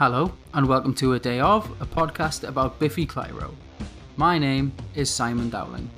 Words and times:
Hello, 0.00 0.32
and 0.54 0.66
welcome 0.66 0.94
to 0.94 1.12
A 1.12 1.18
Day 1.18 1.40
Of, 1.40 1.70
a 1.78 1.84
podcast 1.84 2.48
about 2.48 2.78
Biffy 2.78 3.06
Clyro. 3.06 3.54
My 4.16 4.38
name 4.38 4.72
is 4.94 5.10
Simon 5.10 5.50
Dowling. 5.50 5.90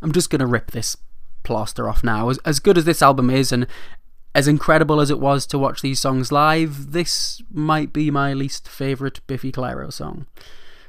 I'm 0.00 0.12
just 0.12 0.30
going 0.30 0.40
to 0.40 0.46
rip 0.46 0.70
this 0.70 0.96
plaster 1.42 1.90
off 1.90 2.02
now. 2.02 2.30
As, 2.30 2.38
as 2.46 2.58
good 2.58 2.78
as 2.78 2.86
this 2.86 3.02
album 3.02 3.28
is, 3.28 3.52
and 3.52 3.66
as 4.34 4.48
incredible 4.48 5.00
as 5.00 5.10
it 5.10 5.20
was 5.20 5.46
to 5.46 5.58
watch 5.58 5.80
these 5.80 6.00
songs 6.00 6.32
live, 6.32 6.92
this 6.92 7.40
might 7.52 7.92
be 7.92 8.10
my 8.10 8.32
least 8.32 8.68
favourite 8.68 9.20
Biffy 9.26 9.52
Clyro 9.52 9.92
song. 9.92 10.26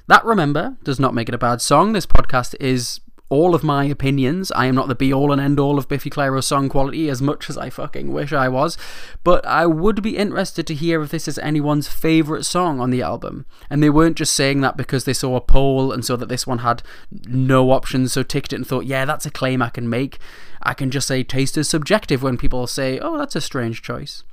That, 0.08 0.26
remember, 0.26 0.78
does 0.84 1.00
not 1.00 1.14
make 1.14 1.30
it 1.30 1.36
a 1.36 1.40
bad 1.40 1.62
song. 1.62 1.94
This 1.94 2.06
podcast 2.06 2.56
is 2.60 3.00
all 3.30 3.56
of 3.56 3.64
my 3.64 3.86
opinions. 3.86 4.52
I 4.52 4.68
am 4.68 4.76
not 4.76 4.88
the 4.88 4.96
be 4.96 5.12
all 5.12 5.32
and 5.32 5.42
end 5.42 5.60
all 5.60 5.78
of 5.78 5.88
Biffy 5.88 6.10
Clyro's 6.10 6.46
song 6.46 6.70
quality 6.70 7.10
as 7.10 7.22
much 7.22 7.50
as 7.50 7.58
I 7.58 7.70
fucking 7.70 8.12
wish 8.12 8.32
I 8.32 8.48
was, 8.48 8.78
but 9.24 9.46
I 9.46 9.66
would 9.66 10.04
be 10.04 10.18
interested 10.18 10.68
to 10.68 10.76
hear 10.76 11.02
if 11.02 11.12
this 11.12 11.28
is 11.28 11.40
anyone's 11.40 11.88
favourite 11.88 12.46
song 12.46 12.80
on 12.80 12.92
the 12.92 13.02
album. 13.02 13.46
And 13.70 13.82
they 13.82 13.90
weren't 13.90 14.18
just 14.18 14.34
saying 14.34 14.62
that 14.62 14.78
because 14.78 15.06
they 15.06 15.14
saw 15.14 15.36
a 15.36 15.42
poll 15.42 15.92
and 15.92 16.06
saw 16.06 16.16
that 16.18 16.30
this 16.30 16.46
one 16.46 16.60
had 16.60 16.84
no 17.28 17.72
options, 17.72 18.14
so 18.14 18.24
ticked 18.24 18.54
it 18.54 18.58
and 18.58 18.68
thought, 18.68 18.86
yeah, 18.86 19.06
that's 19.06 19.26
a 19.26 19.32
claim 19.32 19.62
I 19.62 19.70
can 19.70 19.90
make. 19.90 20.20
I 20.62 20.74
can 20.74 20.92
just 20.92 21.08
say 21.08 21.24
taste 21.24 21.58
is 21.58 21.68
subjective 21.68 22.22
when 22.22 22.38
people 22.38 22.68
say, 22.68 23.00
oh, 23.00 23.18
that's 23.18 23.36
a 23.36 23.42
strange 23.42 23.82
choice. 23.82 24.24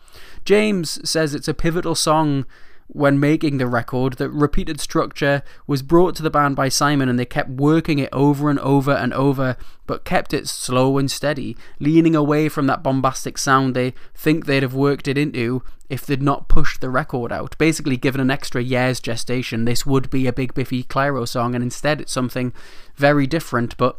James 0.44 0.98
says 1.08 1.34
it's 1.34 1.48
a 1.48 1.54
pivotal 1.54 1.94
song 1.94 2.44
when 2.88 3.18
making 3.18 3.58
the 3.58 3.66
record 3.66 4.14
that 4.14 4.28
repeated 4.30 4.80
structure 4.80 5.42
was 5.66 5.82
brought 5.82 6.14
to 6.14 6.22
the 6.22 6.30
band 6.30 6.56
by 6.56 6.68
Simon 6.68 7.08
and 7.08 7.18
they 7.18 7.24
kept 7.24 7.48
working 7.48 7.98
it 7.98 8.10
over 8.12 8.50
and 8.50 8.58
over 8.60 8.92
and 8.92 9.14
over 9.14 9.56
but 9.86 10.04
kept 10.04 10.32
it 10.32 10.48
slow 10.48 10.98
and 10.98 11.10
steady, 11.10 11.56
leaning 11.80 12.14
away 12.14 12.48
from 12.48 12.66
that 12.66 12.82
bombastic 12.82 13.38
sound 13.38 13.74
they 13.74 13.94
think 14.14 14.46
they'd 14.46 14.62
have 14.62 14.74
worked 14.74 15.08
it 15.08 15.18
into 15.18 15.62
if 15.88 16.06
they'd 16.06 16.22
not 16.22 16.48
pushed 16.48 16.80
the 16.80 16.88
record 16.88 17.30
out. 17.30 17.56
Basically, 17.58 17.98
given 17.98 18.20
an 18.20 18.30
extra 18.30 18.62
year's 18.62 19.00
gestation, 19.00 19.66
this 19.66 19.84
would 19.84 20.08
be 20.08 20.26
a 20.26 20.32
Big 20.32 20.54
Biffy 20.54 20.82
Clyro 20.84 21.28
song, 21.28 21.54
and 21.54 21.62
instead 21.62 22.00
it's 22.00 22.12
something 22.12 22.54
very 22.96 23.26
different, 23.26 23.76
but 23.76 23.98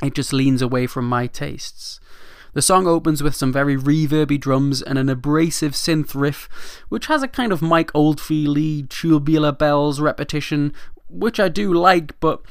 it 0.00 0.14
just 0.14 0.32
leans 0.32 0.62
away 0.62 0.86
from 0.86 1.08
my 1.08 1.26
tastes. 1.26 1.98
The 2.54 2.62
song 2.62 2.86
opens 2.86 3.22
with 3.22 3.34
some 3.34 3.52
very 3.52 3.76
reverby 3.76 4.38
drums 4.38 4.82
and 4.82 4.98
an 4.98 5.08
abrasive 5.08 5.72
synth 5.72 6.14
riff, 6.14 6.50
which 6.90 7.06
has 7.06 7.22
a 7.22 7.28
kind 7.28 7.50
of 7.50 7.62
Mike 7.62 7.90
Oldfield 7.94 8.90
tubular 8.90 9.52
bells 9.52 10.00
repetition, 10.00 10.74
which 11.08 11.40
I 11.40 11.48
do 11.48 11.72
like, 11.72 12.18
but 12.20 12.42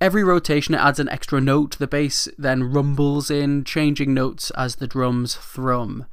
every 0.00 0.22
rotation 0.22 0.74
it 0.74 0.80
adds 0.80 0.98
an 0.98 1.08
extra 1.08 1.40
note. 1.40 1.78
The 1.78 1.86
bass 1.86 2.28
then 2.36 2.64
rumbles 2.64 3.30
in, 3.30 3.64
changing 3.64 4.12
notes 4.12 4.50
as 4.50 4.76
the 4.76 4.86
drums 4.86 5.36
thrum. 5.36 6.04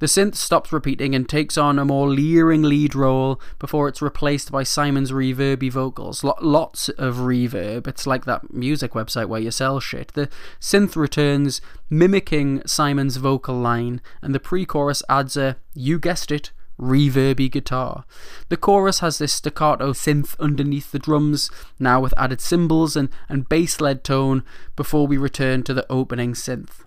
The 0.00 0.06
synth 0.06 0.34
stops 0.34 0.72
repeating 0.72 1.14
and 1.14 1.28
takes 1.28 1.58
on 1.58 1.78
a 1.78 1.84
more 1.84 2.08
leering 2.08 2.62
lead 2.62 2.94
role 2.94 3.38
before 3.58 3.86
it's 3.86 4.00
replaced 4.00 4.50
by 4.50 4.62
Simon's 4.62 5.12
reverby 5.12 5.70
vocals. 5.70 6.24
lots 6.24 6.88
of 6.88 7.16
reverb. 7.16 7.86
It's 7.86 8.06
like 8.06 8.24
that 8.24 8.50
music 8.50 8.92
website 8.92 9.26
where 9.26 9.42
you 9.42 9.50
sell 9.50 9.78
shit. 9.78 10.14
The 10.14 10.30
synth 10.58 10.96
returns, 10.96 11.60
mimicking 11.90 12.62
Simon's 12.64 13.18
vocal 13.18 13.56
line, 13.56 14.00
and 14.22 14.34
the 14.34 14.40
pre 14.40 14.64
chorus 14.64 15.02
adds 15.10 15.36
a, 15.36 15.58
you 15.74 15.98
guessed 15.98 16.32
it, 16.32 16.50
reverby 16.80 17.50
guitar. 17.50 18.06
The 18.48 18.56
chorus 18.56 19.00
has 19.00 19.18
this 19.18 19.34
staccato 19.34 19.92
synth 19.92 20.34
underneath 20.40 20.92
the 20.92 20.98
drums, 20.98 21.50
now 21.78 22.00
with 22.00 22.14
added 22.16 22.40
cymbals 22.40 22.96
and, 22.96 23.10
and 23.28 23.50
bass 23.50 23.82
led 23.82 24.02
tone, 24.02 24.44
before 24.76 25.06
we 25.06 25.18
return 25.18 25.62
to 25.64 25.74
the 25.74 25.84
opening 25.92 26.32
synth. 26.32 26.84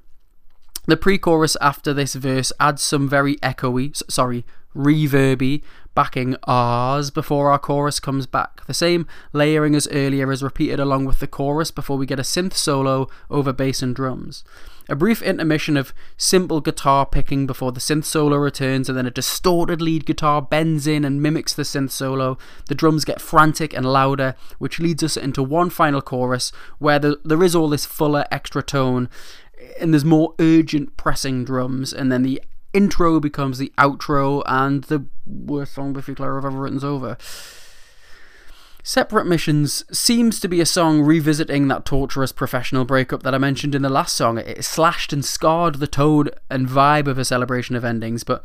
The 0.86 0.98
pre 0.98 1.18
chorus 1.18 1.56
after 1.62 1.94
this 1.94 2.14
verse 2.14 2.52
adds 2.60 2.82
some 2.82 3.08
very 3.08 3.38
echoey, 3.38 4.02
sorry, 4.12 4.46
reverby 4.76 5.62
backing 5.96 6.36
ahs 6.46 7.12
before 7.12 7.52
our 7.52 7.60
chorus 7.60 8.00
comes 8.00 8.26
back. 8.26 8.66
The 8.66 8.74
same 8.74 9.08
layering 9.32 9.76
as 9.76 9.88
earlier 9.92 10.32
is 10.32 10.44
repeated 10.44 10.80
along 10.80 11.06
with 11.06 11.20
the 11.20 11.28
chorus 11.28 11.72
before 11.72 11.98
we 11.98 12.06
get 12.06 12.20
a 12.20 12.24
synth 12.24 12.54
solo 12.54 13.08
over 13.30 13.54
bass 13.54 13.82
and 13.82 13.96
drums. 13.96 14.44
A 14.90 14.96
brief 14.96 15.22
intermission 15.22 15.78
of 15.78 15.94
simple 16.18 16.60
guitar 16.60 17.06
picking 17.06 17.48
before 17.48 17.72
the 17.72 17.80
synth 17.80 18.04
solo 18.04 18.36
returns, 18.36 18.90
and 18.90 18.98
then 18.98 19.06
a 19.06 19.12
distorted 19.12 19.82
lead 19.82 20.06
guitar 20.06 20.42
bends 20.42 20.86
in 20.88 21.06
and 21.06 21.22
mimics 21.22 21.54
the 21.54 21.64
synth 21.64 21.92
solo. 21.92 22.38
The 22.68 22.76
drums 22.76 23.06
get 23.06 23.22
frantic 23.22 23.74
and 23.74 23.86
louder, 23.86 24.36
which 24.58 24.80
leads 24.80 25.04
us 25.04 25.16
into 25.16 25.42
one 25.42 25.70
final 25.70 26.02
chorus 26.02 26.52
where 26.80 27.00
the, 27.00 27.20
there 27.24 27.44
is 27.44 27.56
all 27.56 27.70
this 27.70 27.86
fuller 27.86 28.26
extra 28.32 28.62
tone 28.62 29.10
and 29.80 29.94
there's 29.94 30.06
more 30.06 30.34
urgent 30.40 30.96
pressing 30.98 31.44
drums, 31.46 31.94
and 31.94 32.12
then 32.12 32.24
the 32.24 32.42
intro 32.74 33.20
becomes 33.20 33.58
the 33.58 33.72
outro, 33.78 34.44
and 34.46 34.84
the 34.86 35.06
worst 35.26 35.74
song 35.74 35.94
Biffy 35.94 36.16
Clyro 36.16 36.38
I've 36.38 36.46
ever 36.46 36.58
written's 36.58 36.84
over. 36.84 37.18
Separate 38.86 39.26
Missions 39.26 39.86
seems 39.98 40.42
to 40.42 40.50
be 40.50 40.60
a 40.60 40.66
song 40.66 41.02
revisiting 41.02 41.70
that 41.70 41.86
torturous 41.86 42.34
professional 42.34 42.84
breakup 42.84 43.24
that 43.24 43.34
I 43.34 43.38
mentioned 43.38 43.76
in 43.76 43.82
the 43.82 43.90
last 43.90 44.14
song. 44.14 44.38
It 44.38 44.66
slashed 44.66 45.14
and 45.14 45.24
scarred 45.24 45.76
the 45.76 45.88
tone 45.88 46.30
and 46.50 46.68
vibe 46.68 47.08
of 47.08 47.18
a 47.18 47.24
celebration 47.24 47.78
of 47.78 47.86
endings, 47.86 48.26
but 48.26 48.44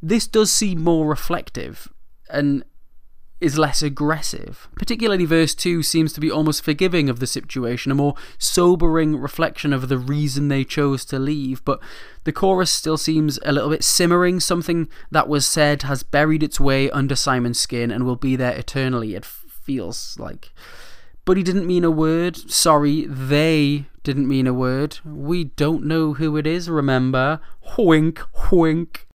this 0.00 0.26
does 0.26 0.50
seem 0.50 0.82
more 0.82 1.06
reflective. 1.06 1.92
And 2.30 2.64
is 3.44 3.58
less 3.58 3.82
aggressive. 3.82 4.68
Particularly, 4.74 5.26
verse 5.26 5.54
2 5.54 5.82
seems 5.82 6.14
to 6.14 6.20
be 6.20 6.30
almost 6.30 6.64
forgiving 6.64 7.10
of 7.10 7.20
the 7.20 7.26
situation, 7.26 7.92
a 7.92 7.94
more 7.94 8.14
sobering 8.38 9.18
reflection 9.18 9.74
of 9.74 9.88
the 9.88 9.98
reason 9.98 10.48
they 10.48 10.64
chose 10.64 11.04
to 11.04 11.18
leave. 11.18 11.62
But 11.64 11.78
the 12.24 12.32
chorus 12.32 12.70
still 12.70 12.96
seems 12.96 13.38
a 13.44 13.52
little 13.52 13.68
bit 13.68 13.84
simmering. 13.84 14.40
Something 14.40 14.88
that 15.10 15.28
was 15.28 15.46
said 15.46 15.82
has 15.82 16.02
buried 16.02 16.42
its 16.42 16.58
way 16.58 16.90
under 16.90 17.14
Simon's 17.14 17.60
skin 17.60 17.90
and 17.90 18.04
will 18.04 18.16
be 18.16 18.34
there 18.34 18.56
eternally, 18.56 19.14
it 19.14 19.26
feels 19.26 20.16
like. 20.18 20.50
But 21.26 21.36
he 21.36 21.42
didn't 21.42 21.66
mean 21.66 21.84
a 21.84 21.90
word. 21.90 22.50
Sorry, 22.50 23.04
they 23.04 23.84
didn't 24.02 24.26
mean 24.26 24.46
a 24.46 24.54
word. 24.54 25.00
We 25.04 25.44
don't 25.44 25.84
know 25.84 26.14
who 26.14 26.38
it 26.38 26.46
is, 26.46 26.70
remember? 26.70 27.40
Wink, 27.76 28.22
wink. 28.50 29.06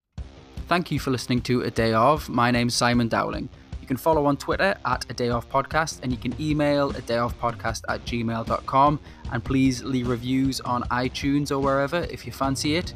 Thank 0.66 0.90
you 0.90 0.98
for 0.98 1.10
listening 1.10 1.40
to 1.42 1.62
A 1.62 1.70
Day 1.70 1.94
Of. 1.94 2.28
My 2.28 2.50
name's 2.50 2.74
Simon 2.74 3.08
Dowling. 3.08 3.48
You 3.88 3.96
can 3.96 4.02
follow 4.02 4.26
on 4.26 4.36
Twitter 4.36 4.76
at 4.84 5.06
A 5.08 5.14
Day 5.14 5.30
Off 5.30 5.48
Podcast 5.48 6.00
and 6.02 6.12
you 6.12 6.18
can 6.18 6.38
email 6.38 6.90
a 6.90 7.00
day 7.00 7.16
off 7.16 7.34
podcast 7.40 7.84
at 7.88 8.04
gmail.com. 8.04 9.00
And 9.32 9.42
please 9.42 9.82
leave 9.82 10.08
reviews 10.08 10.60
on 10.60 10.82
iTunes 10.90 11.50
or 11.50 11.58
wherever 11.58 12.00
if 12.10 12.26
you 12.26 12.32
fancy 12.32 12.76
it. 12.76 12.92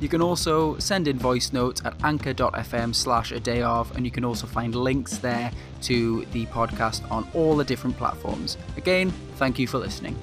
You 0.00 0.08
can 0.10 0.20
also 0.20 0.76
send 0.76 1.08
in 1.08 1.18
voice 1.18 1.54
notes 1.54 1.80
at 1.86 1.94
anchor.fm 2.04 2.94
slash 2.94 3.32
a 3.32 3.40
day 3.40 3.62
of, 3.62 3.96
and 3.96 4.04
you 4.04 4.10
can 4.10 4.22
also 4.22 4.46
find 4.46 4.74
links 4.74 5.16
there 5.16 5.50
to 5.84 6.26
the 6.32 6.44
podcast 6.46 7.10
on 7.10 7.26
all 7.32 7.56
the 7.56 7.64
different 7.64 7.96
platforms. 7.96 8.58
Again, 8.76 9.10
thank 9.36 9.58
you 9.58 9.66
for 9.66 9.78
listening. 9.78 10.14